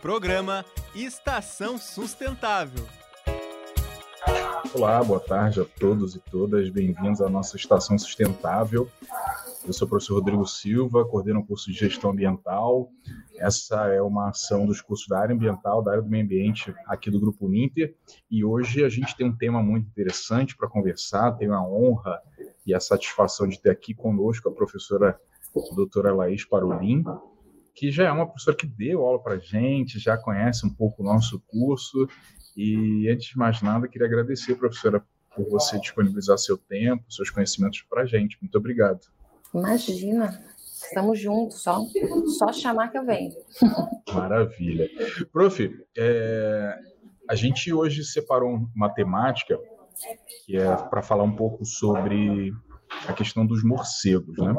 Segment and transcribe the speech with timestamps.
[0.00, 2.86] Programa Estação Sustentável.
[4.74, 6.70] Olá, boa tarde a todos e todas.
[6.70, 8.88] Bem-vindos à nossa Estação Sustentável.
[9.66, 12.90] Eu sou o professor Rodrigo Silva, coordeno o curso de Gestão Ambiental.
[13.36, 17.10] Essa é uma ação dos cursos da área ambiental, da área do meio ambiente aqui
[17.10, 17.94] do Grupo Uninter.
[18.30, 21.32] E hoje a gente tem um tema muito interessante para conversar.
[21.32, 22.18] Tenho a honra
[22.66, 25.20] e a satisfação de ter aqui conosco a professora
[25.56, 27.02] a doutora Laís Parolin,
[27.74, 31.02] que já é uma professora que deu aula para a gente, já conhece um pouco
[31.02, 32.08] o nosso curso.
[32.56, 37.82] E antes de mais nada, queria agradecer, professora, por você disponibilizar seu tempo, seus conhecimentos
[37.88, 38.36] para a gente.
[38.40, 39.00] Muito obrigado.
[39.54, 41.80] Imagina, estamos juntos, só,
[42.38, 43.32] só chamar que eu venho.
[44.12, 44.88] Maravilha.
[45.32, 46.78] Prof, é,
[47.28, 49.58] a gente hoje separou uma temática
[50.44, 52.52] que é para falar um pouco sobre
[53.06, 54.54] a questão dos morcegos, né?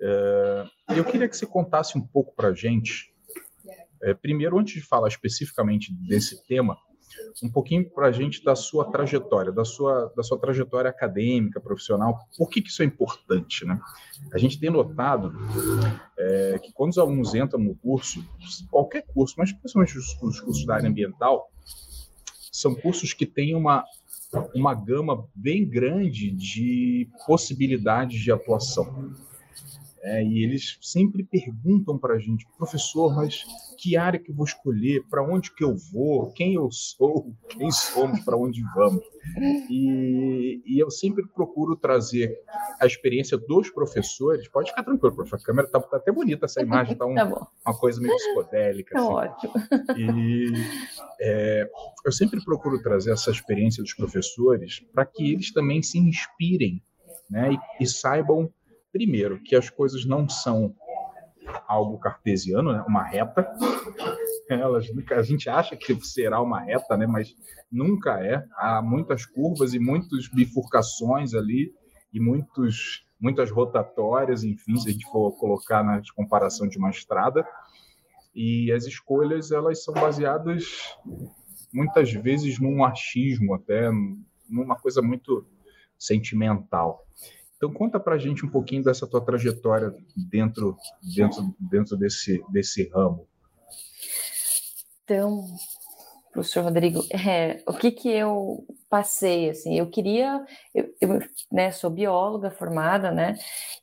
[0.00, 0.64] É,
[0.96, 3.12] eu queria que você contasse um pouco para a gente,
[4.02, 6.76] é, primeiro, antes de falar especificamente desse tema,
[7.42, 12.18] um pouquinho para a gente da sua trajetória, da sua, da sua trajetória acadêmica, profissional.
[12.36, 13.80] Por que, que isso é importante, né?
[14.32, 15.32] A gente tem notado
[16.18, 18.24] é, que quando os alunos entram no curso,
[18.70, 21.50] qualquer curso, mas principalmente os, os cursos da área ambiental,
[22.52, 23.84] são cursos que têm uma
[24.54, 29.12] uma gama bem grande de possibilidades de atuação.
[30.02, 33.44] É, e eles sempre perguntam para a gente, professor, mas
[33.76, 35.02] que área que eu vou escolher?
[35.08, 36.32] Para onde que eu vou?
[36.32, 37.34] Quem eu sou?
[37.50, 38.20] Quem somos?
[38.20, 39.02] Para onde vamos?
[39.68, 42.34] E, e, eu sempre procuro trazer
[42.80, 44.48] a experiência dos professores.
[44.48, 45.36] Pode ficar tranquilo, professor.
[45.36, 48.94] A câmera está tá até bonita essa imagem, está um, tá uma coisa meio psicodélica.
[48.94, 49.12] Tá assim.
[49.12, 49.52] ótimo.
[49.96, 50.52] E
[51.20, 51.68] é,
[52.04, 56.82] eu sempre procuro trazer essa experiência dos professores para que eles também se inspirem
[57.30, 58.50] né, e, e saibam
[58.92, 60.74] primeiro, que as coisas não são
[61.66, 62.84] algo cartesiano, né?
[62.86, 63.50] uma reta.
[64.48, 67.06] Elas, a gente acha que será uma reta, né?
[67.06, 67.34] mas
[67.70, 68.44] nunca é.
[68.56, 71.72] Há muitas curvas e muitas bifurcações ali
[72.12, 77.46] e muitos, muitas rotatórias, enfim, se a gente for colocar na comparação de uma estrada.
[78.34, 80.64] E as escolhas elas são baseadas
[81.72, 83.90] muitas vezes num achismo, até
[84.48, 85.46] numa coisa muito
[85.98, 87.04] sentimental.
[87.58, 89.92] Então conta para a gente um pouquinho dessa tua trajetória
[90.30, 90.76] dentro,
[91.14, 93.26] dentro, dentro desse, desse ramo.
[95.02, 95.44] Então,
[96.32, 101.18] professor Rodrigo, é, o que que eu passei, assim, eu queria, eu, eu
[101.50, 103.36] né, sou bióloga formada, né,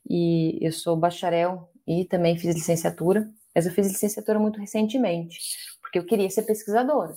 [0.08, 5.38] e eu sou bacharel e também fiz licenciatura, mas eu fiz licenciatura muito recentemente,
[5.82, 7.12] porque eu queria ser pesquisadora.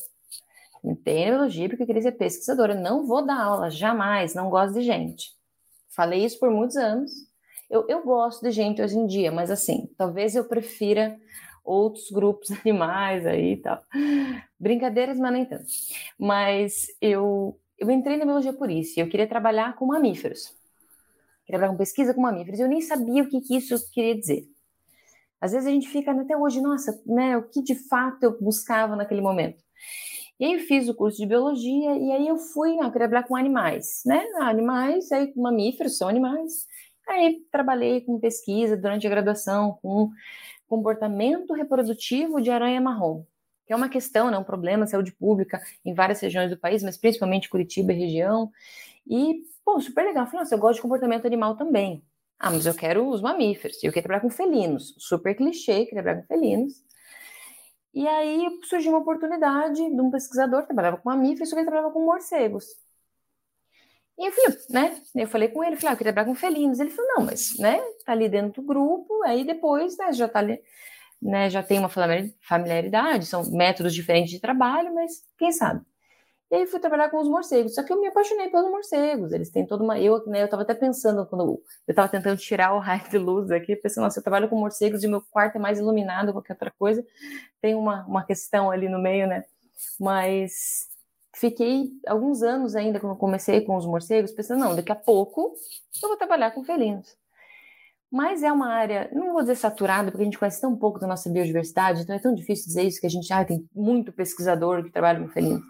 [0.83, 4.73] Entrei na biologia porque eu queria ser pesquisadora, não vou dar aula, jamais, não gosto
[4.73, 5.38] de gente.
[5.99, 7.11] Falei isso por muitos anos.
[7.69, 11.19] Eu, eu gosto de gente hoje em dia, mas assim, talvez eu prefira
[11.61, 13.83] outros grupos animais aí e tal.
[14.57, 15.65] Brincadeiras, mas nem tanto.
[16.17, 18.97] Mas eu, eu entrei na biologia por isso.
[18.97, 20.55] Eu queria trabalhar com mamíferos.
[21.45, 22.61] Queria trabalhar com pesquisa com mamíferos.
[22.61, 24.47] Eu nem sabia o que, que isso queria dizer.
[25.41, 28.95] Às vezes a gente fica até hoje, nossa, né, o que de fato eu buscava
[28.95, 29.61] naquele momento.
[30.39, 33.07] E aí eu fiz o curso de biologia e aí eu fui, não, eu queria
[33.07, 34.23] trabalhar com animais, né?
[34.39, 36.65] Animais, aí mamíferos são animais.
[37.07, 40.11] Aí trabalhei com pesquisa durante a graduação com
[40.67, 43.25] comportamento reprodutivo de aranha marrom,
[43.65, 46.83] que é uma questão, né, um problema de saúde pública em várias regiões do país,
[46.83, 48.51] mas principalmente Curitiba e região.
[49.07, 50.25] E, pô, super legal.
[50.27, 52.03] falei, nossa, eu gosto de comportamento animal também.
[52.37, 53.83] Ah, mas eu quero os mamíferos.
[53.83, 54.95] Eu quero trabalhar com felinos.
[54.97, 56.85] Super clichê, queria trabalhar com felinos.
[57.99, 61.69] E aí surgiu uma oportunidade de um pesquisador que trabalhava com mamíferos, só que ele
[61.69, 62.63] trabalhava com morcegos.
[64.17, 65.01] E falei, né?
[65.13, 66.79] Eu falei com ele, falei, ah, eu queria trabalhar com felinos.
[66.79, 70.39] Ele falou, não, mas, né, tá ali dentro do grupo, aí depois, né, já tá
[70.39, 70.61] ali,
[71.21, 75.81] né, já tem uma familiaridade, são métodos diferentes de trabalho, mas quem sabe?
[76.51, 77.75] E aí fui trabalhar com os morcegos.
[77.75, 79.31] Só que eu me apaixonei pelos morcegos.
[79.31, 79.99] Eles têm toda uma.
[79.99, 83.51] Eu, né, eu tava até pensando, quando eu tava tentando tirar o raio de luz
[83.51, 86.53] aqui, pensando, nossa, eu trabalho com morcegos e meu quarto é mais iluminado que qualquer
[86.53, 87.05] outra coisa.
[87.61, 89.43] Tem uma, uma questão ali no meio, né?
[89.99, 90.87] Mas
[91.35, 95.53] fiquei alguns anos ainda, quando comecei com os morcegos, pensando, não, daqui a pouco
[96.01, 97.18] eu vou trabalhar com felinos.
[98.11, 101.05] Mas é uma área, não vou dizer saturada, porque a gente conhece tão pouco da
[101.05, 104.83] nossa biodiversidade, então é tão difícil dizer isso, que a gente ah, tem muito pesquisador
[104.83, 105.61] que trabalha com felinos.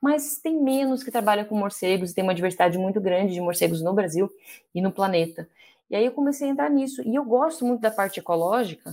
[0.00, 3.94] Mas tem menos que trabalha com morcegos, tem uma diversidade muito grande de morcegos no
[3.94, 4.30] Brasil
[4.74, 5.48] e no planeta.
[5.88, 7.00] E aí eu comecei a entrar nisso.
[7.02, 8.92] E eu gosto muito da parte ecológica,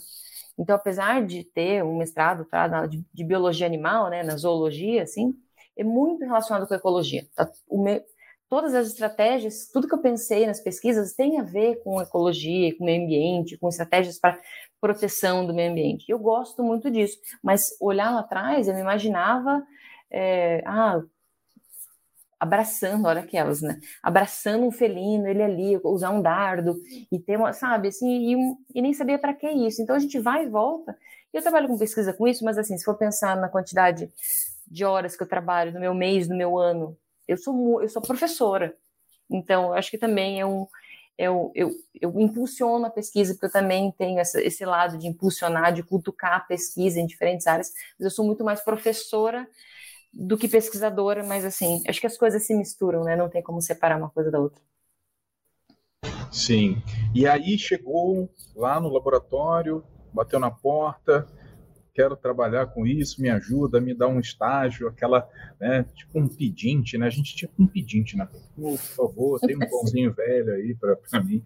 [0.58, 5.36] então apesar de ter um mestrado tá, de, de biologia animal, né, na zoologia, assim,
[5.76, 7.28] é muito relacionado com a ecologia.
[7.36, 8.02] Tá, o, me,
[8.54, 12.86] todas as estratégias, tudo que eu pensei nas pesquisas tem a ver com ecologia, com
[12.86, 14.40] meio ambiente, com estratégias para
[14.80, 16.06] proteção do meio ambiente.
[16.08, 19.66] Eu gosto muito disso, mas olhar lá atrás, eu me imaginava,
[20.12, 21.02] é, ah,
[22.40, 23.80] abraçando, olha aquelas, né?
[24.04, 26.80] Abraçando um felino, ele ali, usar um dardo
[27.12, 29.82] e ter uma, sabe, assim, e, e nem sabia para que isso.
[29.82, 30.96] Então a gente vai e volta.
[31.34, 34.12] Eu trabalho com pesquisa com isso, mas assim, se for pensar na quantidade
[34.68, 36.96] de horas que eu trabalho no meu mês, no meu ano,
[37.28, 38.76] eu sou eu sou professora.
[39.30, 40.68] Então, acho que também é um
[41.18, 41.72] eu, eu,
[42.02, 46.34] eu impulsiono a pesquisa, porque eu também tenho essa, esse lado de impulsionar, de cutucar
[46.34, 49.48] a pesquisa em diferentes áreas, mas eu sou muito mais professora
[50.12, 53.16] do que pesquisadora, mas assim, acho que as coisas se misturam, né?
[53.16, 54.62] Não tem como separar uma coisa da outra.
[56.32, 56.82] Sim.
[57.14, 61.28] E aí chegou lá no laboratório, bateu na porta,
[61.94, 65.30] quero trabalhar com isso, me ajuda, me dá um estágio, aquela,
[65.60, 67.06] né, tipo um pedinte, né?
[67.06, 68.28] A gente tipo um pedinte, né?
[68.56, 71.44] Por favor, tem um pãozinho velho aí para mim,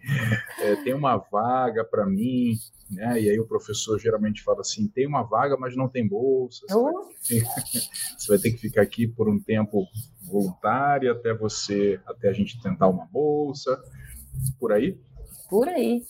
[0.59, 2.55] é, tem uma vaga para mim,
[2.89, 3.21] né?
[3.21, 7.39] E aí o professor geralmente fala assim, tem uma vaga, mas não tem bolsa, você,
[7.39, 7.81] vai, ter,
[8.17, 9.85] você vai ter que ficar aqui por um tempo
[10.23, 13.77] voluntário até você, até a gente tentar uma bolsa,
[14.59, 14.97] por aí
[15.49, 16.03] por aí.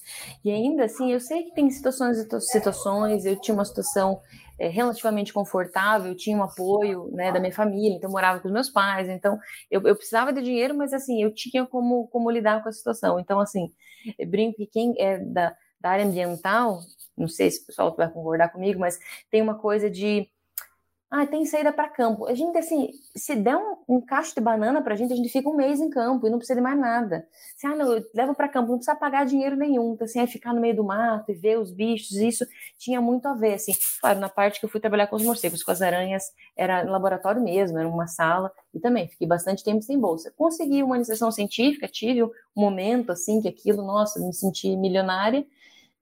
[0.44, 4.22] E ainda assim, eu sei que tem situações e situações, eu tinha uma situação
[4.60, 8.54] é, relativamente confortável, tinha um apoio né, da minha família, então eu morava com os
[8.54, 9.38] meus pais, então
[9.70, 13.20] eu, eu precisava de dinheiro, mas assim, eu tinha como, como lidar com a situação.
[13.20, 13.72] Então, assim,
[14.28, 16.80] brinco que quem é da, da área ambiental,
[17.18, 18.98] não sei se o pessoal vai concordar comigo, mas
[19.30, 20.28] tem uma coisa de
[21.10, 22.26] ah, tem saída para campo.
[22.26, 25.30] A gente, assim, se der um, um cacho de banana para a gente, a gente
[25.30, 27.26] fica um mês em campo e não precisa de mais nada.
[27.56, 29.94] Assim, ah, não, eu levo para campo, não precisa pagar dinheiro nenhum.
[29.94, 32.46] Então, assim, é ficar no meio do mato e ver os bichos, isso
[32.78, 33.74] tinha muito a ver, assim.
[34.02, 36.24] Claro, na parte que eu fui trabalhar com os morcegos, com as aranhas,
[36.58, 40.34] era laboratório mesmo, era uma sala, e também fiquei bastante tempo sem bolsa.
[40.36, 45.46] Consegui uma iniciação científica, tive um momento, assim, que aquilo, nossa, me senti milionária,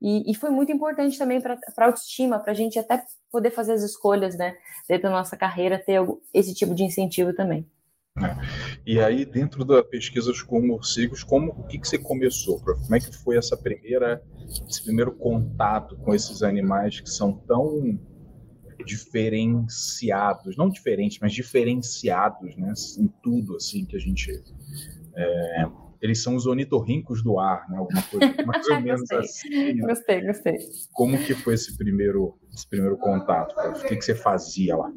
[0.01, 3.74] e, e foi muito importante também para a autoestima, para a gente até poder fazer
[3.74, 4.56] as escolhas, né,
[4.88, 6.00] dentro da nossa carreira, ter
[6.33, 7.68] esse tipo de incentivo também.
[8.18, 8.33] É.
[8.86, 12.81] E aí, dentro da pesquisa com morcegos, como o que, que você começou, prof?
[12.81, 14.24] Como é que foi essa primeira,
[14.69, 18.00] esse primeiro contato com esses animais que são tão
[18.86, 24.31] diferenciados, não diferentes, mas diferenciados, né, em tudo assim que a gente
[25.15, 25.65] é,
[26.05, 27.77] eles são os onitorrincos do ar, né?
[27.77, 29.73] Alguma coisa mais ou menos assim.
[29.73, 29.87] Né?
[29.87, 30.57] Gostei, gostei.
[30.93, 33.55] Como que foi esse primeiro, esse primeiro contato?
[33.55, 34.91] O que, que você fazia lá?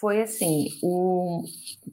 [0.00, 1.44] Foi assim, o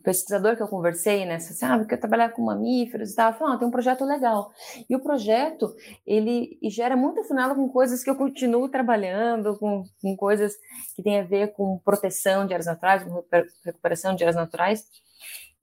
[0.03, 3.53] pesquisador que eu conversei, né, assim, ah, porque eu trabalhar com mamíferos e tal, falou,
[3.53, 4.51] ah, tem um projeto legal.
[4.89, 10.15] E o projeto, ele gera muita funela com coisas que eu continuo trabalhando, com, com
[10.15, 10.55] coisas
[10.95, 13.23] que tem a ver com proteção de áreas naturais, com
[13.63, 14.87] recuperação de áreas naturais.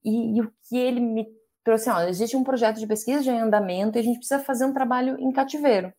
[0.05, 1.27] E, e o que ele me
[1.65, 4.65] trouxe assim, ó, existe um projeto de pesquisa de andamento e a gente precisa fazer
[4.65, 5.93] um trabalho em cativeiro.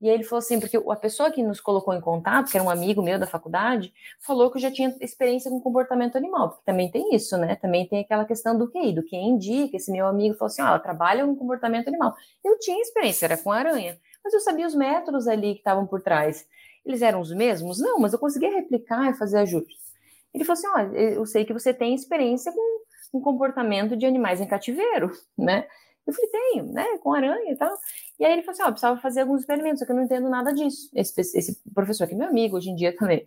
[0.00, 2.66] E aí ele falou assim, porque a pessoa que nos colocou em contato, que era
[2.66, 3.90] um amigo meu da faculdade,
[4.20, 7.56] falou que eu já tinha experiência com comportamento animal, porque também tem isso, né?
[7.56, 9.76] Também tem aquela questão do QI, do que indica.
[9.76, 12.14] Esse meu amigo falou assim, ó, trabalha com comportamento animal.
[12.44, 16.02] Eu tinha experiência, era com aranha, mas eu sabia os métodos ali que estavam por
[16.02, 16.46] trás.
[16.84, 17.78] Eles eram os mesmos?
[17.80, 19.94] Não, mas eu conseguia replicar e fazer ajustes.
[20.34, 22.83] Ele falou assim, ó, eu sei que você tem experiência com
[23.14, 25.68] com comportamento de animais em cativeiro, né?
[26.04, 26.98] Eu falei, tenho, né?
[26.98, 27.72] Com aranha e tal.
[28.18, 30.02] E aí ele falou assim: ó, oh, precisava fazer alguns experimentos, só que eu não
[30.02, 30.90] entendo nada disso.
[30.92, 33.24] Esse, esse professor aqui é meu amigo hoje em dia também.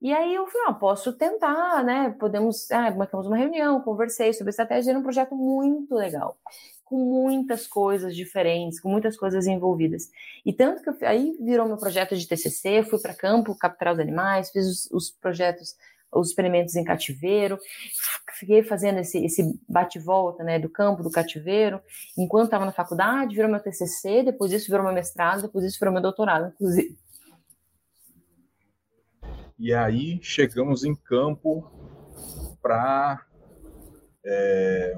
[0.00, 2.14] E aí eu falei, ó, oh, posso tentar, né?
[2.20, 2.70] Podemos.
[2.70, 6.36] Ah, marcamos uma reunião, conversei sobre estratégia, era um projeto muito legal.
[6.84, 10.10] Com muitas coisas diferentes, com muitas coisas envolvidas.
[10.44, 14.00] E tanto que eu, aí virou meu projeto de TCC, fui para campo capturar os
[14.00, 15.74] animais, fiz os, os projetos
[16.14, 17.58] os experimentos em cativeiro,
[18.38, 21.80] fiquei fazendo esse, esse bate-volta, né, do campo, do cativeiro,
[22.16, 25.92] enquanto estava na faculdade, virou meu TCC, depois isso virou meu mestrado, depois isso virou
[25.92, 26.96] meu doutorado, inclusive.
[29.58, 31.70] E aí chegamos em campo
[32.60, 33.24] para
[34.24, 34.96] é,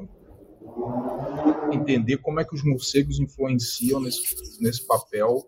[1.73, 5.46] entender como é que os morcegos influenciam nesse, nesse papel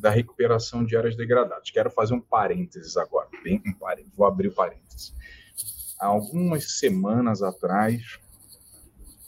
[0.00, 1.70] da recuperação de áreas degradadas.
[1.70, 5.14] Quero fazer um parênteses agora, bem um parênteses, vou abrir o parênteses.
[6.00, 8.18] Há algumas semanas atrás,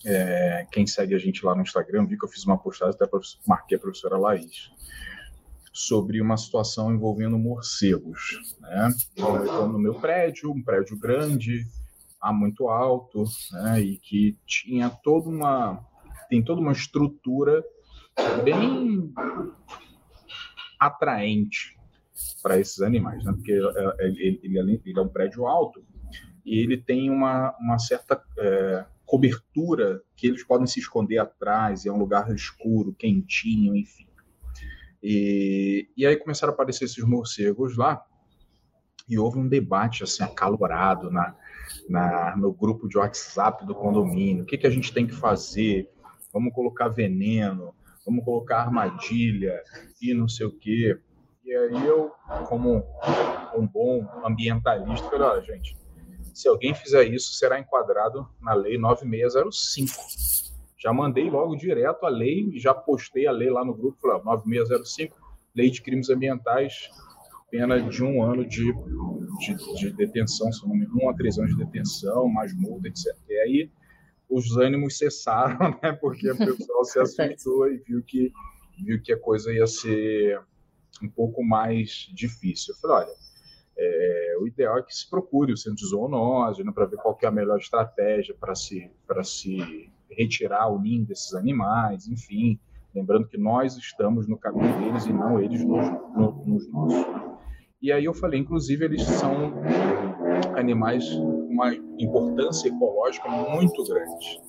[0.05, 3.07] é, quem segue a gente lá no Instagram viu que eu fiz uma postagem, até
[3.47, 4.71] marquei a professora Laís,
[5.73, 8.57] sobre uma situação envolvendo morcegos.
[8.61, 8.89] Né?
[9.15, 11.67] Estou no meu prédio, um prédio grande,
[12.33, 13.81] muito alto, né?
[13.81, 15.85] e que tinha toda uma
[16.29, 17.63] tem toda uma estrutura
[18.43, 19.13] bem
[20.87, 21.79] atraente
[22.43, 23.33] para esses animais, né?
[23.33, 25.83] porque é, é, ele, ele, ele, é um prédio alto
[26.45, 31.93] e ele tem uma, uma certa é, cobertura que eles podem se esconder atrás, é
[31.93, 34.07] um lugar escuro, quentinho, enfim.
[35.03, 38.05] E, e aí começaram a aparecer esses morcegos lá,
[39.09, 41.35] e houve um debate assim acalorado na,
[41.89, 44.45] na, no grupo de WhatsApp do condomínio.
[44.45, 45.91] O que, que a gente tem que fazer?
[46.33, 47.75] Vamos colocar veneno,
[48.05, 49.63] vamos colocar armadilha
[50.01, 50.99] e não sei o quê.
[51.45, 52.11] E aí eu,
[52.49, 52.85] como
[53.57, 55.77] um bom ambientalista, falei, olha, gente,
[56.33, 59.93] se alguém fizer isso, será enquadrado na Lei 9605.
[60.79, 65.17] Já mandei logo direto a lei, já postei a lei lá no grupo, falei, 9605,
[65.55, 66.91] Lei de Crimes Ambientais,
[67.51, 68.73] pena de um ano de,
[69.39, 72.89] de, de detenção, se não me engano, um a três anos de detenção, mais multa,
[72.89, 73.15] etc.
[73.29, 73.71] E aí
[74.33, 75.93] os ânimos cessaram, né?
[75.93, 78.33] Porque o pessoal se assustou e viu que,
[78.83, 80.41] viu que a coisa ia ser
[81.03, 82.75] um pouco mais difícil.
[82.75, 83.17] Eu falei, olha,
[83.77, 87.19] é, o ideal é que se procure o centro de zoonose, né, para ver qual
[87.23, 88.91] é a melhor estratégia para se,
[89.25, 92.59] se retirar o ninho desses animais, enfim.
[92.95, 97.33] Lembrando que nós estamos no caminho deles e não eles nos, no, nos nossos.
[97.81, 99.55] E aí eu falei, inclusive, eles são
[100.57, 101.05] animais
[101.53, 104.41] uma importância ecológica muito grande.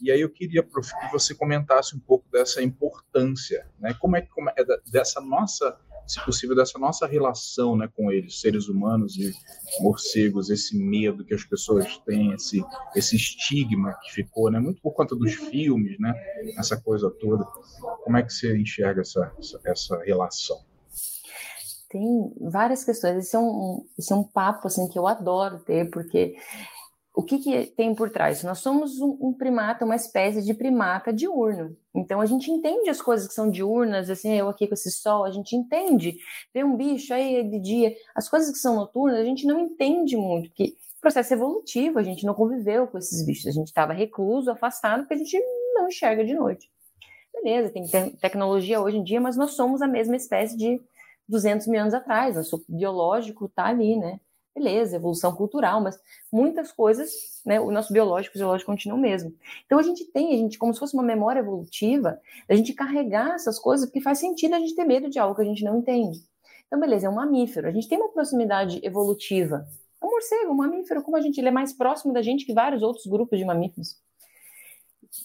[0.00, 3.94] E aí eu queria, prof, que você comentasse um pouco dessa importância, né?
[3.94, 4.54] Como é que como é,
[4.90, 5.76] dessa nossa,
[6.06, 9.34] se possível, dessa nossa relação, né, com eles, seres humanos e
[9.80, 12.62] morcegos, esse medo que as pessoas têm, esse
[12.94, 16.14] esse estigma que ficou, né, muito por conta dos filmes, né,
[16.58, 17.44] essa coisa toda.
[18.04, 20.64] Como é que você enxerga essa essa, essa relação?
[21.88, 23.16] Tem várias questões.
[23.16, 26.34] Esse é um, esse é um papo assim que eu adoro ter, porque
[27.14, 28.42] o que, que tem por trás?
[28.42, 31.74] Nós somos um, um, primata, uma espécie de primata diurno.
[31.94, 35.24] Então a gente entende as coisas que são diurnas, assim, eu aqui com esse sol,
[35.24, 36.16] a gente entende.
[36.52, 40.16] Vê um bicho aí de dia, as coisas que são noturnas a gente não entende
[40.16, 40.74] muito, porque
[41.06, 45.14] processo evolutivo, a gente não conviveu com esses bichos, a gente estava recluso, afastado, porque
[45.14, 45.38] a gente
[45.74, 46.68] não enxerga de noite.
[47.32, 50.80] Beleza, tem te tecnologia hoje em dia, mas nós somos a mesma espécie de
[51.28, 54.20] 200 mil anos atrás, nosso biológico está ali, né?
[54.54, 55.98] Beleza, evolução cultural, mas
[56.32, 57.10] muitas coisas,
[57.44, 57.60] né?
[57.60, 59.34] O nosso biológico, fisiológico continua o mesmo.
[59.66, 62.18] Então a gente tem, a gente, como se fosse uma memória evolutiva,
[62.48, 65.42] a gente carregar essas coisas, porque faz sentido a gente ter medo de algo que
[65.42, 66.20] a gente não entende.
[66.66, 69.66] Então, beleza, é um mamífero, a gente tem uma proximidade evolutiva.
[70.02, 72.54] É um morcego, um mamífero, como a gente, ele é mais próximo da gente que
[72.54, 74.00] vários outros grupos de mamíferos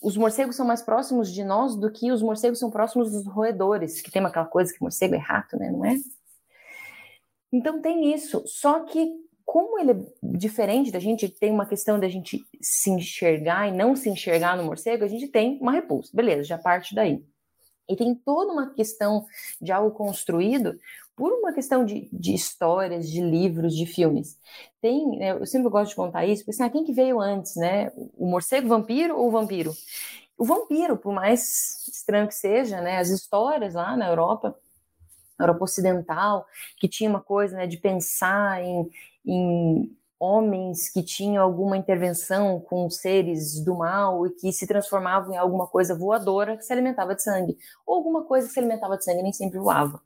[0.01, 4.01] os morcegos são mais próximos de nós do que os morcegos são próximos dos roedores,
[4.01, 5.71] que tem aquela coisa que morcego é rato, né?
[5.71, 5.95] Não é?
[7.51, 8.43] Então tem isso.
[8.45, 9.21] Só que
[9.51, 13.97] como ele é diferente da gente, tem uma questão da gente se enxergar e não
[13.97, 16.09] se enxergar no morcego, a gente tem uma repulsa.
[16.13, 17.21] Beleza, já parte daí.
[17.89, 19.25] E tem toda uma questão
[19.61, 20.79] de algo construído
[21.15, 24.37] por uma questão de, de histórias, de livros, de filmes.
[24.81, 27.55] Tem, né, eu sempre gosto de contar isso, porque assim, ah, quem que veio antes,
[27.55, 27.91] né?
[28.17, 29.71] O morcego vampiro ou o vampiro?
[30.37, 32.97] O vampiro, por mais estranho que seja, né?
[32.97, 34.55] As histórias lá na Europa,
[35.39, 36.45] Europa Ocidental,
[36.77, 38.89] que tinha uma coisa né, de pensar em,
[39.25, 45.37] em homens que tinham alguma intervenção com seres do mal e que se transformavam em
[45.37, 49.03] alguma coisa voadora que se alimentava de sangue, ou alguma coisa que se alimentava de
[49.03, 49.99] sangue nem sempre voava.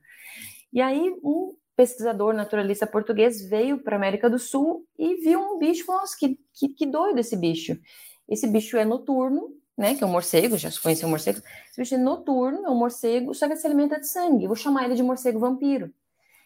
[0.75, 5.57] E aí, um pesquisador naturalista português veio para a América do Sul e viu um
[5.57, 7.79] bicho e falou: Nossa, que, que, que doido esse bicho.
[8.27, 9.95] Esse bicho é noturno, né?
[9.95, 11.39] Que é um morcego, já se conheceu um morcego.
[11.71, 14.47] Esse bicho é noturno, é um morcego, só que se alimenta de sangue.
[14.47, 15.93] Vou chamar ele de morcego vampiro.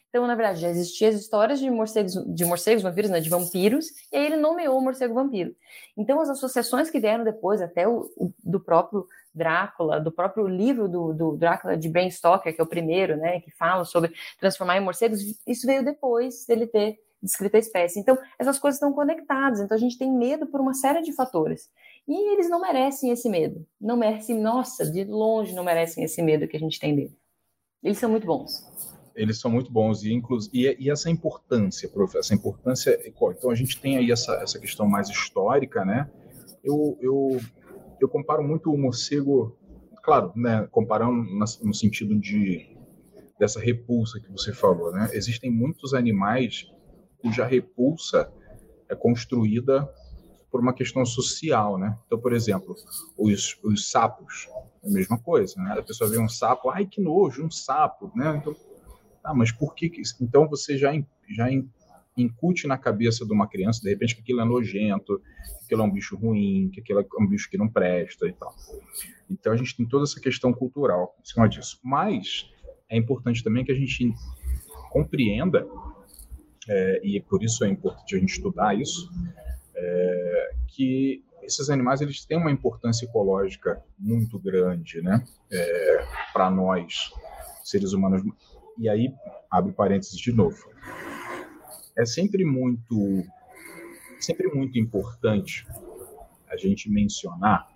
[0.10, 3.90] Então, na verdade, já existiam as histórias de morcegos, de morcegos vampiros, né, de vampiros,
[4.12, 5.56] e aí ele nomeou o morcego vampiro.
[5.98, 8.10] Então, as associações que vieram depois, até o
[8.44, 9.08] do próprio
[9.40, 13.40] Drácula, do próprio livro do, do, Drácula de Bram Stoker, que é o primeiro, né,
[13.40, 18.00] que fala sobre transformar em morcegos, isso veio depois dele ter descrito a espécie.
[18.00, 21.70] Então, essas coisas estão conectadas, então a gente tem medo por uma série de fatores.
[22.08, 23.66] E eles não merecem esse medo.
[23.80, 27.18] Não merecem, nossa, de longe não merecem esse medo que a gente tem dele.
[27.82, 28.68] Eles são muito bons
[29.20, 30.22] eles são muito bons e,
[30.54, 34.88] e, e essa importância, prof, essa importância, então a gente tem aí essa, essa questão
[34.88, 36.10] mais histórica, né?
[36.64, 37.38] Eu, eu,
[38.00, 39.58] eu comparo muito o morcego,
[40.04, 41.24] claro, né, comparando
[41.64, 42.78] no sentido de
[43.40, 45.10] dessa repulsa que você falou, né?
[45.14, 46.70] Existem muitos animais
[47.20, 48.30] cuja repulsa
[48.90, 49.90] é construída
[50.52, 51.98] por uma questão social, né?
[52.06, 52.76] Então, por exemplo,
[53.18, 54.50] os, os sapos,
[54.84, 55.76] é a mesma coisa, né?
[55.78, 58.38] A pessoa vê um sapo, ai que nojo, um sapo, né?
[58.38, 58.56] Então,
[59.24, 60.92] ah, mas por que, que então você já
[61.30, 61.50] já
[62.22, 65.22] incute na cabeça de uma criança, de repente, que aquilo é nojento,
[65.60, 68.34] que aquilo é um bicho ruim, que aquilo é um bicho que não presta e
[68.34, 68.54] tal.
[69.30, 71.80] Então a gente tem toda essa questão cultural em cima disso.
[71.84, 72.50] Mas
[72.90, 74.14] é importante também que a gente
[74.90, 75.68] compreenda,
[76.68, 79.10] é, e por isso é importante a gente estudar isso,
[79.76, 87.12] é, que esses animais eles têm uma importância ecológica muito grande, né, é, para nós
[87.64, 88.22] seres humanos.
[88.78, 89.14] E aí,
[89.50, 90.58] abre parênteses de novo.
[92.00, 93.24] É sempre muito,
[94.20, 95.68] sempre muito importante
[96.50, 97.68] a gente mencionar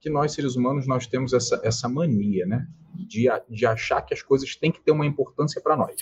[0.00, 2.68] que nós, seres humanos, nós temos essa, essa mania, né?
[2.94, 5.96] De, de achar que as coisas têm que ter uma importância para nós.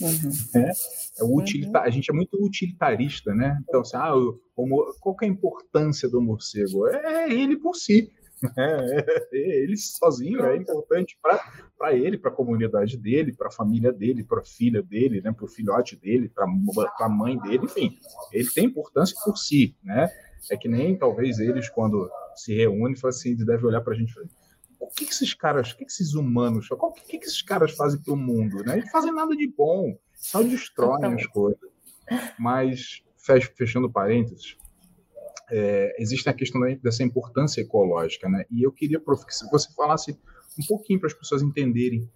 [0.00, 0.62] Uhum.
[0.62, 0.72] É,
[1.18, 1.84] é utilita, uhum.
[1.84, 3.60] A gente é muito utilitarista, né?
[3.68, 6.86] Então, assim, ah, o, o, qual é a importância do morcego?
[6.86, 8.10] É ele por si.
[8.56, 13.92] É, é, ele sozinho é importante para ele, para a comunidade dele, para a família
[13.92, 16.46] dele, para a filha dele, né, para o filhote dele, para
[17.00, 17.98] a mãe dele, enfim.
[18.32, 20.08] Ele tem importância por si, né?
[20.50, 24.10] É que nem talvez eles, quando se reúnem, falam assim, devem olhar para a gente
[24.10, 24.26] e falar,
[24.78, 27.72] o que, que esses caras, o que, que esses humanos, o que, que esses caras
[27.72, 28.62] fazem para o mundo?
[28.64, 28.78] Né?
[28.78, 31.70] Eles fazem nada de bom, só destroem as coisas.
[32.38, 33.02] Mas,
[33.56, 34.58] fechando parênteses,
[35.50, 38.44] é, existe a questão dessa importância ecológica, né?
[38.50, 40.18] E eu queria, prof, que você falasse
[40.58, 42.08] um pouquinho para as pessoas entenderem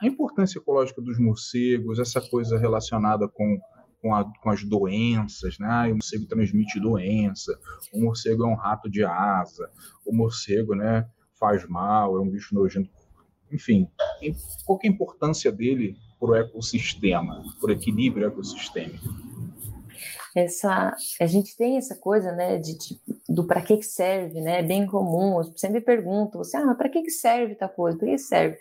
[0.00, 3.60] a importância ecológica dos morcegos, essa coisa relacionada com,
[4.00, 5.88] com, a, com as doenças, né?
[5.88, 7.58] o morcego transmite doença,
[7.92, 9.70] o morcego é um rato de asa,
[10.06, 11.06] o morcego, né,
[11.38, 12.90] faz mal, é um bicho nojento.
[13.52, 13.88] Enfim,
[14.64, 19.29] qual é a importância dele para o ecossistema, para o equilíbrio ecossistêmico?
[20.34, 24.60] Essa a gente tem essa coisa né de, de do para que que serve né
[24.60, 28.08] é bem comum eu sempre pergunto você ah para que que serve tal coisa para
[28.08, 28.56] que serve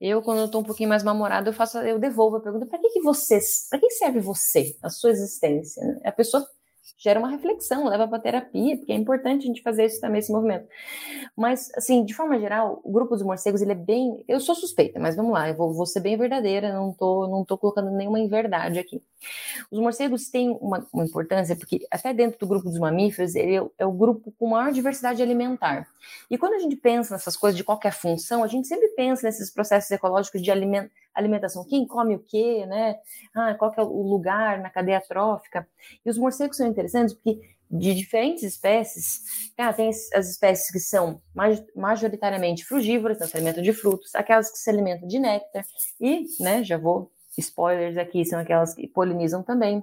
[0.00, 2.78] eu quando eu tô um pouquinho mais mamorado eu faço eu devolvo a pergunta para
[2.78, 3.38] que que você
[3.70, 6.00] para que serve você a sua existência né?
[6.04, 6.46] a pessoa
[6.98, 10.32] gera uma reflexão, leva para terapia, porque é importante a gente fazer isso também, esse
[10.32, 10.66] movimento.
[11.36, 14.24] Mas, assim, de forma geral, o grupo dos morcegos, ele é bem...
[14.28, 17.44] Eu sou suspeita, mas vamos lá, eu vou, vou ser bem verdadeira, não tô, não
[17.44, 19.02] tô colocando nenhuma inverdade aqui.
[19.70, 23.66] Os morcegos têm uma, uma importância, porque até dentro do grupo dos mamíferos, ele é,
[23.78, 25.88] é o grupo com maior diversidade alimentar.
[26.30, 29.50] E quando a gente pensa nessas coisas de qualquer função, a gente sempre pensa nesses
[29.50, 32.96] processos ecológicos de alimentação alimentação, quem come o quê, né?
[33.34, 35.66] Ah, qual é o lugar na cadeia trófica.
[36.04, 41.20] E os morcegos são interessantes porque de diferentes espécies, ah, tem as espécies que são
[41.74, 45.64] majoritariamente frugívoras, então se alimentam de frutos, aquelas que se alimentam de néctar,
[46.00, 49.82] e, né, já vou, spoilers aqui, são aquelas que polinizam também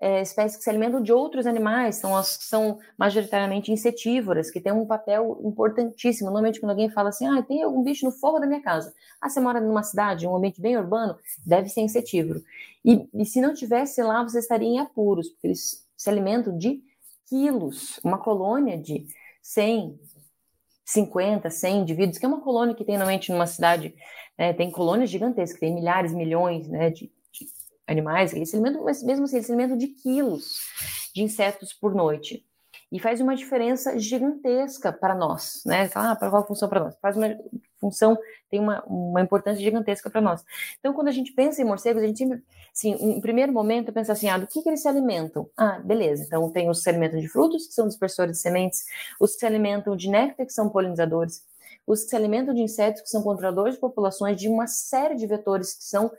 [0.00, 4.60] é, espécies que se alimentam de outros animais, são as que são majoritariamente insetívoras, que
[4.60, 6.26] têm um papel importantíssimo.
[6.26, 8.92] Normalmente, quando alguém fala assim, ah, tem algum bicho no forro da minha casa.
[9.20, 12.42] Ah, você mora numa cidade, um ambiente bem urbano, deve ser insetívoro.
[12.84, 16.82] E, e se não tivesse lá, você estaria em apuros, porque eles se alimentam de
[17.28, 18.00] quilos.
[18.02, 19.06] Uma colônia de
[19.40, 19.98] 100,
[20.84, 23.94] 50, 100 indivíduos, que é uma colônia que tem normalmente numa cidade,
[24.36, 27.10] né, tem colônias gigantescas, tem milhares, milhões né, de,
[27.92, 30.60] animais, eles se alimentam, mas mesmo assim, eles se de quilos
[31.14, 32.44] de insetos por noite.
[32.90, 35.88] E faz uma diferença gigantesca para nós, né?
[35.94, 36.96] Ah, para qual função para nós?
[37.00, 37.34] Faz uma
[37.80, 38.18] função,
[38.50, 40.44] tem uma, uma importância gigantesca para nós.
[40.78, 44.12] Então, quando a gente pensa em morcegos, a gente sempre, assim, em primeiro momento, pensa
[44.12, 45.48] assim, ah, do que, que eles se alimentam?
[45.56, 48.84] Ah, beleza, então tem os que se alimentam de frutos, que são dispersores de sementes,
[49.18, 51.42] os que se alimentam de néctar, que são polinizadores,
[51.86, 55.26] os que se alimentam de insetos, que são controladores de populações, de uma série de
[55.26, 56.12] vetores que são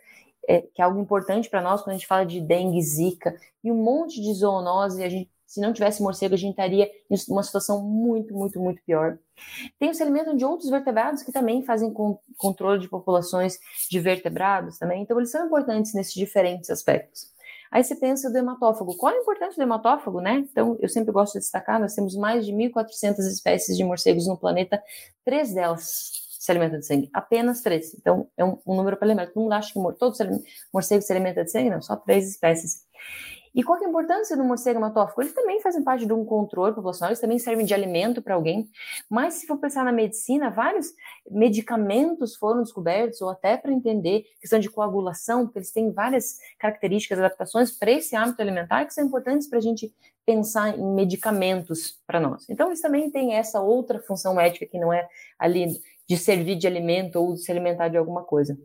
[0.47, 3.71] é, que é algo importante para nós quando a gente fala de dengue, zika e
[3.71, 7.43] um monte de zoonose, a gente se não tivesse morcego, a gente estaria em uma
[7.43, 9.19] situação muito, muito, muito pior.
[9.77, 13.99] Tem o se alimentam de outros vertebrados que também fazem com, controle de populações de
[13.99, 17.31] vertebrados também, então eles são importantes nesses diferentes aspectos.
[17.69, 18.97] Aí você pensa do hematófago.
[18.97, 20.43] Qual é a importância do hematófago, né?
[20.49, 24.37] Então, eu sempre gosto de destacar, nós temos mais de 1.400 espécies de morcegos no
[24.37, 24.81] planeta,
[25.23, 27.09] três delas se alimenta de sangue?
[27.13, 27.93] Apenas três.
[27.93, 29.27] Então, é um, um número lembrar.
[29.27, 30.27] Todo mundo acha que todos os
[30.73, 31.69] morcegos se alimentam de sangue?
[31.69, 32.85] Não, só três espécies.
[33.55, 35.21] E qual é a importância do morcego hematófago?
[35.21, 38.67] Eles também fazem parte de um controle populacional, eles também servem de alimento para alguém.
[39.09, 40.87] Mas se for pensar na medicina, vários
[41.29, 47.19] medicamentos foram descobertos, ou até para entender questão de coagulação, porque eles têm várias características,
[47.19, 49.93] adaptações para esse hábito alimentar que são importantes para a gente
[50.25, 52.49] pensar em medicamentos para nós.
[52.49, 56.67] Então, eles também têm essa outra função ética que não é ali de servir de
[56.67, 58.57] alimento ou de se alimentar de alguma coisa.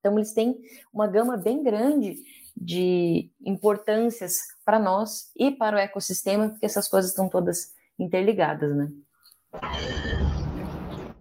[0.00, 0.58] Então, eles têm
[0.92, 2.16] uma gama bem grande
[2.56, 8.90] de importâncias para nós e para o ecossistema, porque essas coisas estão todas interligadas, né?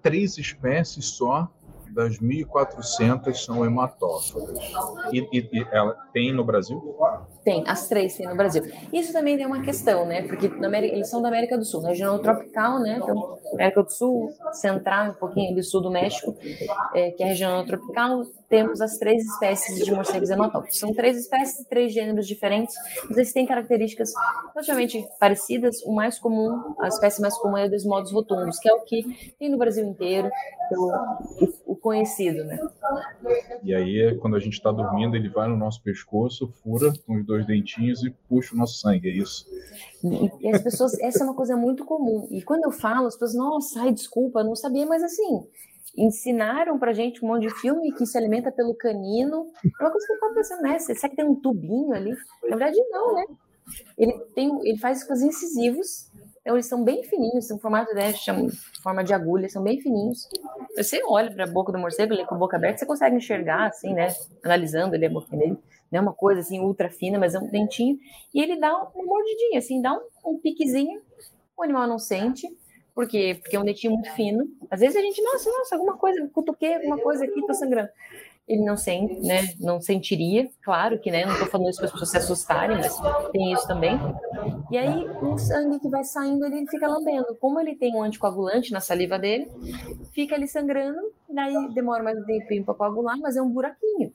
[0.02, 1.52] Três espécies só
[1.92, 4.60] das 1.400 são hematófagas.
[5.12, 6.96] E, e, e, ela tem no Brasil?
[7.48, 8.62] Tem, as três tem no Brasil.
[8.92, 10.22] Isso também é uma questão, né?
[10.24, 13.00] Porque América, eles são da América do Sul, região tropical, né?
[13.02, 16.36] Então, América do Sul, central, um pouquinho do sul do México,
[16.94, 20.78] é, que é a região tropical, temos as três espécies de morcegos hematófagos.
[20.78, 22.76] São três espécies, três gêneros diferentes,
[23.08, 24.12] mas eles têm características
[24.54, 25.82] relativamente parecidas.
[25.84, 28.82] O mais comum, a espécie mais comum é o dos modos rotundos, que é o
[28.82, 30.30] que tem no Brasil inteiro,
[30.70, 30.88] pelo,
[31.66, 32.60] o, o conhecido, né?
[33.64, 37.26] E aí, quando a gente está dormindo, ele vai no nosso pescoço, fura com os
[37.26, 39.46] dois dentinhos e puxa o nosso sangue, é isso?
[40.42, 42.28] E, as pessoas, essa é uma coisa muito comum.
[42.32, 45.48] E quando eu falo, as pessoas, nossa, ai, desculpa, não sabia, mas assim,
[45.98, 49.48] ensinaram pra gente um monte de filme que se alimenta pelo canino.
[49.80, 50.80] É uma coisa que eu tava pensando, né?
[50.80, 52.12] Será que tem um tubinho ali?
[52.44, 53.26] Na verdade, não, né?
[53.98, 56.10] Ele, tem, ele faz com os incisivos,
[56.42, 58.48] então eles são bem fininhos, são formato né, chama,
[58.82, 60.30] forma de agulha, são bem fininhos.
[60.78, 63.68] Você olha para a boca do morcego, ele com a boca aberta, você consegue enxergar,
[63.68, 64.16] assim, né?
[64.44, 65.58] Analisando ele a boca dele.
[65.92, 67.98] Não é uma coisa assim ultra fina, mas é um dentinho.
[68.34, 71.02] E ele dá uma mordidinha, assim, dá um, um piquezinho.
[71.56, 72.48] O animal não sente.
[72.94, 73.38] Por quê?
[73.40, 74.48] Porque é um dentinho muito fino.
[74.72, 77.90] Às vezes a gente, nossa, nossa, alguma coisa, cutuquei alguma coisa aqui, tô sangrando.
[78.48, 79.54] Ele não sente, né?
[79.60, 81.26] Não sentiria, claro que, né?
[81.26, 82.98] Não tô falando isso para as pessoas se assustarem, mas
[83.34, 84.00] tem isso também.
[84.72, 87.36] E aí, o sangue que vai saindo, ele fica lambendo.
[87.42, 89.52] Como ele tem um anticoagulante na saliva dele,
[90.14, 94.14] fica ali sangrando, daí demora mais um tempinho para coagular, mas é um buraquinho.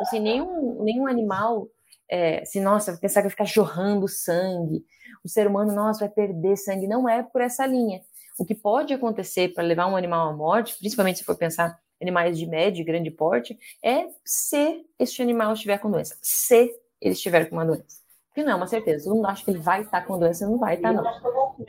[0.00, 1.66] Assim, nenhum, nenhum animal,
[2.08, 4.84] é, assim, nossa, pensar que vai ficar jorrando sangue.
[5.24, 6.86] O ser humano, nossa, vai perder sangue.
[6.86, 8.00] Não é por essa linha.
[8.38, 12.38] O que pode acontecer para levar um animal à morte, principalmente se for pensar animais
[12.38, 16.16] de médio e grande porte, é se este animal estiver com doença.
[16.20, 18.02] Se ele estiver com uma doença.
[18.34, 19.04] Que não é uma certeza.
[19.04, 21.04] Todo mundo acha que ele vai estar com doença, não vai estar, não.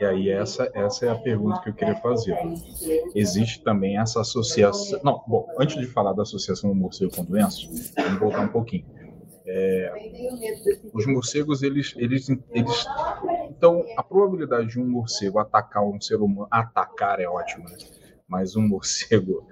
[0.00, 2.36] E aí, essa, essa é a pergunta que eu queria fazer.
[3.14, 4.98] Existe também essa associação.
[5.04, 8.86] Não, bom, antes de falar da associação do morcego com doenças, vamos voltar um pouquinho.
[9.46, 9.92] É,
[10.94, 12.86] os morcegos, eles, eles, eles.
[13.50, 16.48] Então, a probabilidade de um morcego atacar um ser humano.
[16.50, 17.76] Atacar é ótimo, né?
[18.26, 19.46] Mas um morcego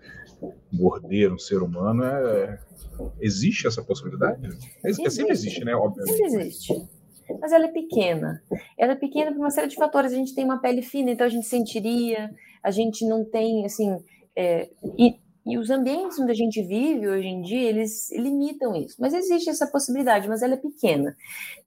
[0.72, 2.58] morder um ser humano é.
[3.20, 4.48] Existe essa possibilidade?
[4.84, 5.10] Existe.
[5.10, 5.74] Sempre existe, né?
[5.74, 6.16] Obviamente.
[6.16, 6.88] Sempre existe.
[7.40, 8.42] Mas ela é pequena.
[8.78, 10.12] Ela é pequena por uma série de fatores.
[10.12, 12.30] A gente tem uma pele fina, então a gente sentiria.
[12.62, 13.98] A gente não tem, assim.
[14.36, 18.96] É, e e os ambientes onde a gente vive hoje em dia, eles limitam isso.
[19.00, 21.16] Mas existe essa possibilidade, mas ela é pequena.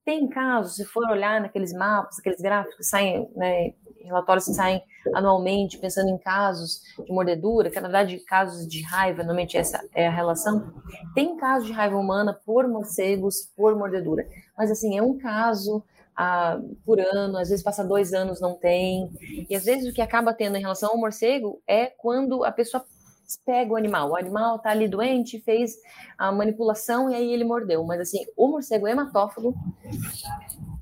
[0.05, 4.81] Tem casos, se for olhar naqueles mapas, aqueles gráficos que saem, né, relatórios que saem
[5.13, 10.07] anualmente, pensando em casos de mordedura, que na verdade casos de raiva, normalmente essa é
[10.07, 10.73] a relação.
[11.13, 14.25] Tem casos de raiva humana por morcegos, por mordedura.
[14.57, 15.83] Mas assim, é um caso
[16.15, 19.09] ah, por ano, às vezes passa dois anos, não tem.
[19.49, 22.85] E às vezes o que acaba tendo em relação ao morcego é quando a pessoa
[23.45, 24.11] pega o animal.
[24.11, 25.75] O animal tá ali doente, fez
[26.17, 27.83] a manipulação e aí ele mordeu.
[27.83, 29.55] Mas assim, o morcego hematófago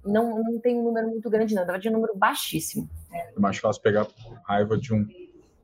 [0.05, 1.61] não, não tem um número muito grande, não.
[1.61, 2.89] Na verdade, é um número baixíssimo.
[3.11, 4.07] É mais fácil pegar
[4.45, 5.05] raiva de um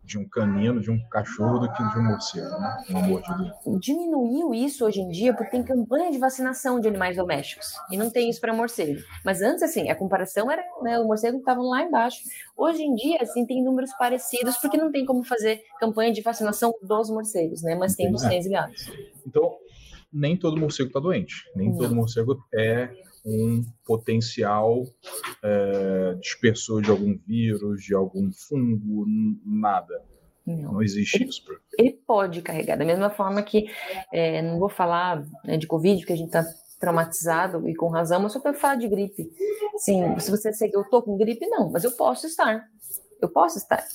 [0.09, 2.83] de um canino, de um cachorro, do que de um morcego, né?
[2.89, 3.55] Uma mordida.
[3.79, 7.67] Diminuiu isso hoje em dia porque tem campanha de vacinação de animais domésticos.
[7.91, 8.99] E não tem isso para morcego.
[9.23, 12.17] Mas antes, assim, a comparação era, né, o morcego estava lá embaixo.
[12.57, 16.73] Hoje em dia, assim, tem números parecidos porque não tem como fazer campanha de vacinação
[16.81, 17.75] dos morcegos, né?
[17.75, 18.91] Mas tem dos cães e gatos.
[19.27, 19.57] Então,
[20.11, 21.35] nem todo morcego está doente.
[21.55, 21.77] Nem não.
[21.77, 22.89] todo morcego é
[23.25, 24.86] um potencial
[25.43, 29.05] é, dispersor de algum vírus, de algum fungo,
[29.45, 30.01] nada.
[30.45, 31.43] Não, não existe ele, isso.
[31.77, 33.69] Ele pode carregar, da mesma forma que,
[34.12, 36.43] é, não vou falar né, de Covid, porque a gente está
[36.79, 39.29] traumatizado e com razão, mas só para falar de gripe.
[39.77, 42.67] Sim, se você disser que eu estou com gripe, não, mas eu posso estar.
[43.21, 43.86] Eu posso estar.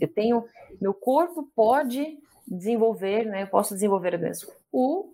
[0.00, 0.44] Eu tenho,
[0.80, 3.42] meu corpo pode desenvolver, né?
[3.44, 4.46] Eu posso desenvolver a doença.
[4.70, 5.12] O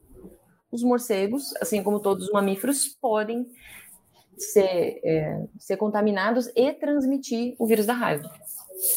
[0.74, 3.46] os morcegos, assim como todos os mamíferos, podem
[4.36, 8.28] ser, é, ser contaminados e transmitir o vírus da raiva.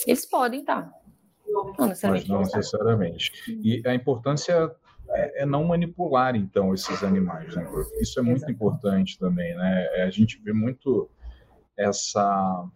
[0.07, 0.91] Eles podem, tá?
[1.47, 2.29] Não necessariamente.
[2.29, 3.31] Mas não necessariamente.
[3.63, 4.71] E a importância
[5.09, 7.55] é, é não manipular, então, esses animais.
[7.55, 7.69] Né?
[8.01, 8.51] Isso é muito Exato.
[8.51, 9.87] importante também, né?
[9.93, 11.09] É, a gente vê muito
[11.77, 12.67] essa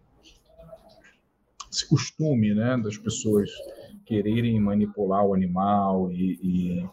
[1.70, 3.50] esse costume, né, das pessoas
[4.04, 6.88] quererem manipular o animal e, e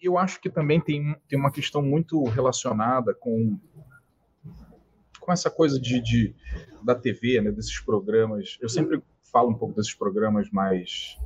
[0.00, 3.58] eu acho que também tem, tem uma questão muito relacionada com,
[5.20, 6.34] com essa coisa de, de
[6.82, 8.58] da TV, né, desses programas.
[8.60, 11.18] Eu sempre falo um pouco desses programas mais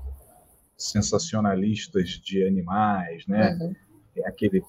[0.76, 3.58] sensacionalistas de animais, né?
[3.60, 3.74] Uhum.
[4.16, 4.62] É aquele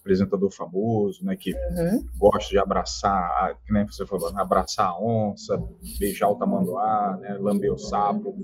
[0.00, 2.06] apresentador famoso, né, que uhum.
[2.16, 5.60] gosta de abraçar, que nem você falou, abraçar a onça,
[5.98, 8.36] beijar o tamanduá, né, lamber o sapo,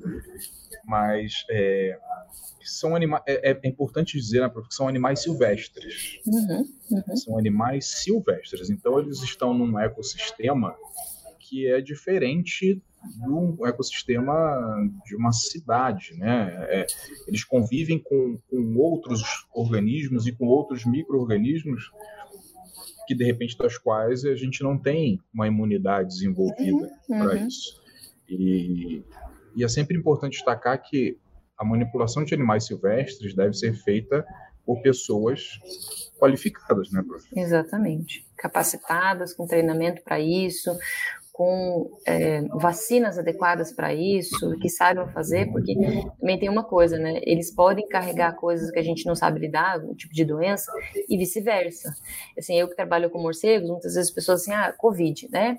[0.85, 1.99] mas é,
[2.63, 6.65] são animais, é, é, importante dizer, né, porque são animais silvestres, uhum.
[6.91, 7.17] Uhum.
[7.17, 10.75] são animais silvestres, então eles estão num ecossistema
[11.39, 12.83] que é diferente
[13.17, 16.53] do ecossistema de uma cidade, né?
[16.69, 16.87] É,
[17.27, 21.91] eles convivem com, com outros organismos e com outros micro-organismos
[23.07, 27.47] que de repente das quais a gente não tem uma imunidade desenvolvida uhum, para uhum.
[27.49, 27.81] isso.
[28.29, 29.03] E,
[29.57, 31.19] e é sempre importante destacar que
[31.59, 34.25] a manipulação de animais silvestres deve ser feita
[34.65, 35.59] por pessoas
[36.19, 37.27] qualificadas, né, prof?
[37.35, 38.25] Exatamente.
[38.37, 40.71] Capacitadas, com treinamento para isso,
[41.33, 45.75] com é, vacinas adequadas para isso, que saibam fazer, porque
[46.19, 47.21] também tem uma coisa, né?
[47.23, 50.71] Eles podem carregar coisas que a gente não sabe lidar, um tipo de doença,
[51.09, 51.95] e vice-versa.
[52.39, 55.59] Assim, eu que trabalho com morcegos, muitas vezes as pessoas assim, ah, Covid, né?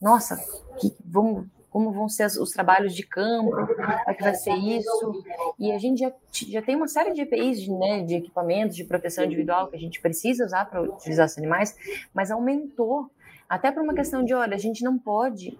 [0.00, 0.36] Nossa,
[0.80, 5.24] que, vamos, como vão ser os trabalhos de campo, como é que vai ser isso.
[5.58, 6.12] E a gente já,
[6.48, 9.80] já tem uma série de EPIs, de, né, de equipamentos de proteção individual que a
[9.80, 11.74] gente precisa usar para utilizar os animais,
[12.12, 13.10] mas aumentou
[13.52, 15.58] até por uma questão de, olha, a gente não pode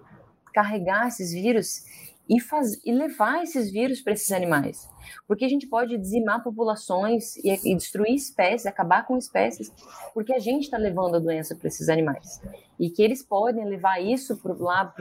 [0.54, 1.84] carregar esses vírus
[2.26, 4.88] e, faz, e levar esses vírus para esses animais.
[5.26, 9.72] Porque a gente pode dizimar populações e, e destruir espécies, acabar com espécies,
[10.14, 12.40] porque a gente está levando a doença para esses animais
[12.82, 14.92] e que eles podem levar isso pro, lá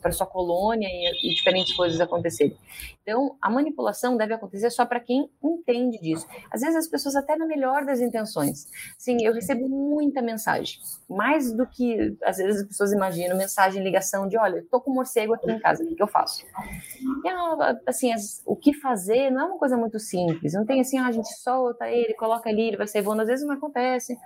[0.00, 2.56] para sua colônia e, e, diferentes coisas acontecerem.
[3.02, 6.26] Então, a manipulação deve acontecer só para quem entende disso.
[6.50, 8.66] Às vezes as pessoas até na melhor das intenções.
[8.96, 14.26] Sim, eu recebo muita mensagem, mais do que às vezes as pessoas imaginam, mensagem, ligação
[14.26, 16.42] de, olha, estou com um morcego aqui em casa, o que, eu faço?
[17.22, 20.54] E, ah, assim, as, o que fazer não é uma coisa muito simples.
[20.54, 23.22] Não tem assim, ah, a gente solta ele, coloca ali, ele vai sair voando.
[23.22, 24.18] Às vezes não acontece.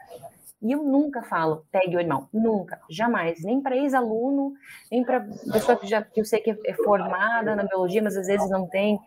[0.62, 4.54] E eu nunca falo pegue o animal, nunca, jamais, nem para ex-aluno,
[4.90, 5.20] nem para
[5.52, 8.66] pessoa que já que eu sei que é formada na biologia, mas às vezes não
[8.66, 8.98] tem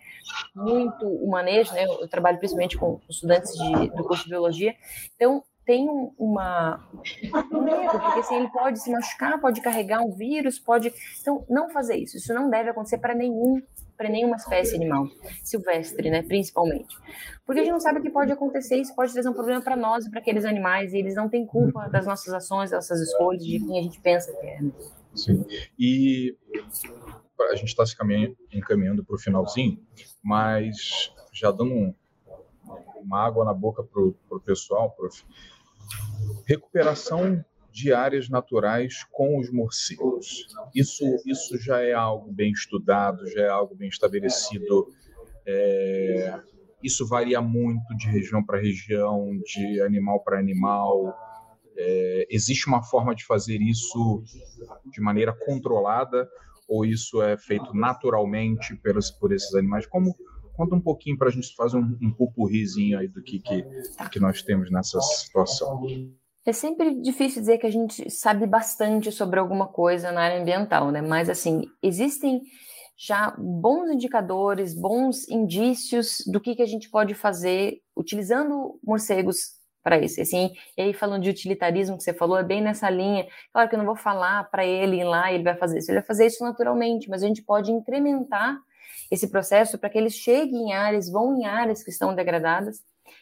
[0.55, 1.85] muito o manejo, né?
[1.85, 4.75] Eu trabalho principalmente com estudantes de, do curso de biologia,
[5.15, 5.85] então tem
[6.17, 6.79] uma
[7.51, 10.93] um medo, porque assim, ele pode se machucar, pode carregar um vírus, pode.
[11.19, 12.15] Então, não fazer isso.
[12.15, 13.61] Isso não deve acontecer para nenhum
[13.97, 15.07] para nenhuma espécie animal,
[15.43, 16.95] silvestre, né, principalmente.
[17.45, 19.75] Porque a gente não sabe o que pode acontecer, isso pode trazer um problema para
[19.75, 23.01] nós e para aqueles animais, e eles não têm culpa das nossas ações, das nossas
[23.01, 24.61] escolhas, de quem a gente pensa que é.
[24.61, 24.71] Né?
[25.15, 25.45] Sim.
[25.79, 26.37] E
[27.51, 27.95] a gente está se
[28.53, 29.79] encaminhando para o finalzinho,
[30.23, 31.93] mas já dando um,
[33.01, 35.23] uma água na boca para o pessoal, prof.
[36.45, 37.43] Recuperação
[37.77, 40.47] de áreas naturais com os morcegos.
[40.73, 44.87] Isso, isso já é algo bem estudado, já é algo bem estabelecido.
[45.45, 46.41] É,
[46.83, 51.15] isso varia muito de região para região, de animal para animal.
[51.77, 54.23] É, existe uma forma de fazer isso
[54.91, 56.27] de maneira controlada
[56.67, 59.85] ou isso é feito naturalmente pelos, por esses animais?
[59.85, 60.15] Como
[60.53, 63.63] conta um pouquinho para a gente fazer um, um pupurrizinho aí do que, que,
[64.11, 65.79] que nós temos nessa situação.
[66.47, 70.89] É sempre difícil dizer que a gente sabe bastante sobre alguma coisa na área ambiental,
[70.91, 71.01] né?
[71.01, 72.41] Mas, assim, existem
[72.95, 79.99] já bons indicadores, bons indícios do que, que a gente pode fazer utilizando morcegos para
[79.99, 80.21] isso.
[80.21, 83.27] Assim, e aí, falando de utilitarismo que você falou, é bem nessa linha.
[83.51, 85.91] Claro que eu não vou falar para ele ir lá e ele vai fazer isso.
[85.91, 88.57] Ele vai fazer isso naturalmente, mas a gente pode incrementar
[89.11, 92.81] esse processo para que eles cheguem em áreas, vão em áreas que estão degradadas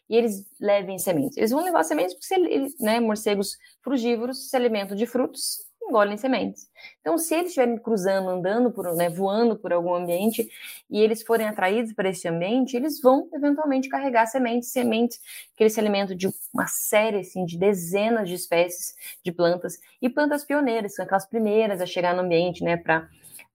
[0.09, 1.37] e eles levem sementes.
[1.37, 6.67] Eles vão levar sementes porque eles, né, morcegos frugívoros se alimentam de frutos, engolem sementes.
[6.99, 10.49] Então, se eles estiverem cruzando, andando, por, né, voando por algum ambiente
[10.89, 15.19] e eles forem atraídos para esse ambiente, eles vão eventualmente carregar sementes, sementes
[15.55, 20.09] que eles se alimentam de uma série assim, de dezenas de espécies de plantas e
[20.09, 23.07] plantas pioneiras, são aquelas primeiras a chegar no ambiente, né, para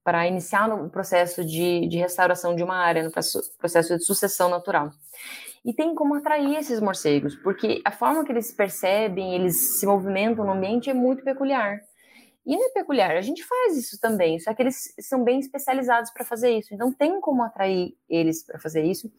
[0.03, 4.91] para iniciar o processo de, de restauração de uma área, no processo de sucessão natural
[5.63, 10.45] e tem como atrair esses morcegos, porque a forma que eles percebem, eles se movimentam
[10.45, 11.79] no ambiente é muito peculiar.
[12.43, 16.09] E não é peculiar, a gente faz isso também, só que eles são bem especializados
[16.11, 19.11] para fazer isso, então tem como atrair eles para fazer isso.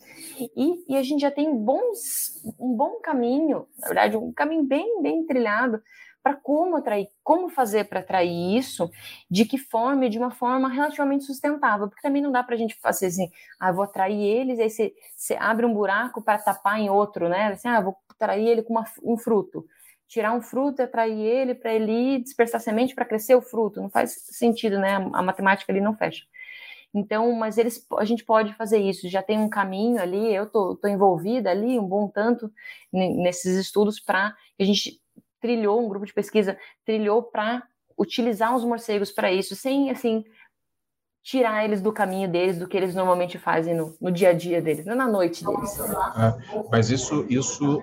[0.57, 5.00] E, e, a gente já tem bons, um bom caminho, na verdade, um caminho bem,
[5.00, 5.81] bem trilhado
[6.22, 8.90] para como atrair, como fazer para atrair isso,
[9.30, 12.76] de que forma, de uma forma relativamente sustentável, porque também não dá para a gente
[12.80, 16.88] fazer assim, ah, vou atrair eles, aí você, você abre um buraco para tapar em
[16.88, 17.48] outro, né?
[17.48, 19.66] Assim, ah, vou atrair ele com uma, um fruto.
[20.06, 23.80] Tirar um fruto e atrair ele para ele dispersar semente para crescer o fruto.
[23.80, 24.96] Não faz sentido, né?
[25.12, 26.24] A matemática ali não fecha.
[26.94, 30.78] Então, mas eles, a gente pode fazer isso, já tem um caminho ali, eu tô
[30.87, 32.52] envolvida ali um bom tanto
[32.92, 35.02] nesses estudos para a gente
[35.42, 37.62] trilhou, um grupo de pesquisa trilhou para
[37.98, 40.24] utilizar os morcegos para isso, sem assim
[41.22, 44.61] tirar eles do caminho deles, do que eles normalmente fazem no, no dia a dia
[44.61, 45.78] deles, não na noite deles.
[45.78, 47.81] É, mas isso, isso,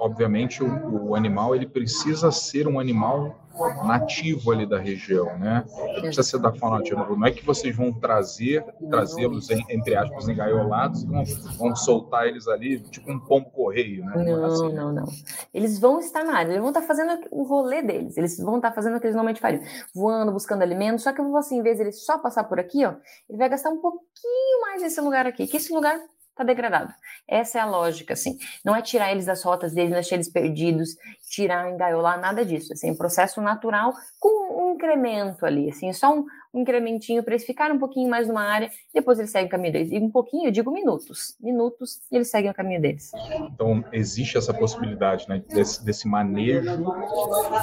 [0.00, 3.38] obviamente, o, o, animal ele precisa ser um animal
[3.84, 5.64] nativo ali da região, né?
[5.90, 7.06] Ele precisa ser da fauna nativa.
[7.08, 11.24] Não é que vocês vão trazer, trazê-los, entre aspas, engaiolados e vão,
[11.58, 14.24] vão soltar eles ali, tipo um pombo correio, né?
[14.24, 14.72] Não, assim.
[14.72, 15.04] não, não.
[15.52, 18.72] Eles vão estar na área, eles vão estar fazendo o rolê deles, eles vão estar
[18.72, 19.62] fazendo o que eles normalmente fariam,
[19.94, 22.94] voando, buscando alimento, só que assim, em vez de ele só passar por aqui, ó,
[23.28, 25.98] ele vai gastar um pouquinho mais nesse lugar aqui, que esse lugar
[26.34, 26.92] tá degradado.
[27.28, 28.38] Essa é a lógica, assim.
[28.64, 30.96] Não é tirar eles das rotas deles, é deixar eles perdidos,
[31.28, 32.72] tirar, engaiolar, nada disso.
[32.72, 37.34] Assim, é um processo natural com um incremento ali, assim, só um, um incrementinho para
[37.34, 39.90] eles ficarem um pouquinho mais numa área, depois eles seguem o caminho deles.
[39.90, 43.10] E um pouquinho, eu digo minutos, minutos, e eles seguem o caminho deles.
[43.52, 46.84] Então, existe essa possibilidade, né, desse, desse manejo,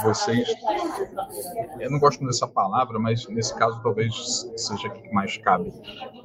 [0.03, 0.53] vocês,
[1.79, 4.13] eu não gosto dessa palavra, mas nesse caso talvez
[4.57, 5.71] seja que mais cabe,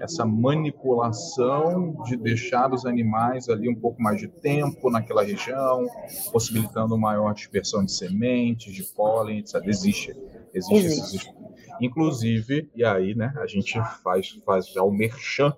[0.00, 5.86] essa manipulação de deixar os animais ali um pouco mais de tempo naquela região,
[6.32, 9.62] possibilitando maior dispersão de sementes, de pólen, etc.
[9.64, 10.16] Existe,
[10.52, 11.16] existe, existe.
[11.16, 15.54] Esses Inclusive, e aí, né, a gente faz, faz já o merchan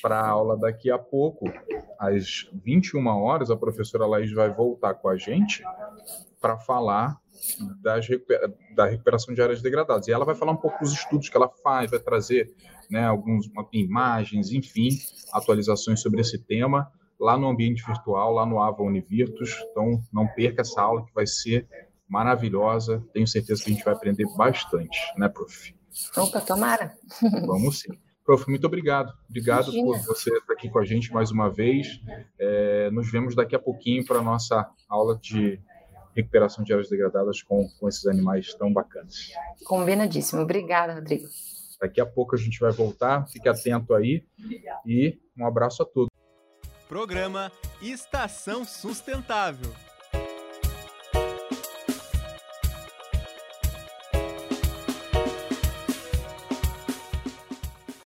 [0.00, 1.46] para a aula daqui a pouco.
[1.98, 5.62] Às 21 horas, a professora Laís vai voltar com a gente
[6.40, 7.18] para falar
[7.82, 8.06] das,
[8.74, 10.08] da recuperação de áreas degradadas.
[10.08, 12.54] E ela vai falar um pouco dos estudos que ela faz, vai trazer
[12.90, 14.88] né, algumas imagens, enfim,
[15.32, 19.56] atualizações sobre esse tema lá no ambiente virtual, lá no Ava Univirtus.
[19.70, 21.66] Então, não perca essa aula que vai ser
[22.14, 23.04] maravilhosa.
[23.12, 25.74] Tenho certeza que a gente vai aprender bastante, né, prof?
[26.16, 26.94] Opa, tomara.
[27.44, 27.98] Vamos sim.
[28.24, 29.12] Prof, muito obrigado.
[29.28, 29.84] Obrigado Imagina.
[29.84, 32.00] por você estar aqui com a gente mais uma vez.
[32.38, 35.60] É, nos vemos daqui a pouquinho para a nossa aula de
[36.14, 39.32] recuperação de áreas degradadas com, com esses animais tão bacanas.
[39.64, 40.40] Combinadíssimo.
[40.40, 41.26] Obrigada, Rodrigo.
[41.80, 43.26] Daqui a pouco a gente vai voltar.
[43.26, 44.24] Fique atento aí.
[44.86, 46.08] E um abraço a todos.
[46.88, 47.50] Programa
[47.82, 49.70] Estação Sustentável.